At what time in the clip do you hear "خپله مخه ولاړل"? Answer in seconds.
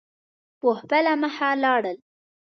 0.79-1.97